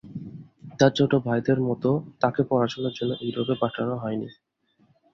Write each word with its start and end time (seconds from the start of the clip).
তার 0.79 0.91
ছোট 0.97 1.11
ভাইদের 1.25 1.59
মত 1.67 1.83
তাকে 2.21 2.41
পড়াশোনার 2.49 2.93
জন্য 2.93 3.11
ইউরোপ 3.21 3.49
পাঠানো 3.61 3.93
হয়নি। 3.97 4.29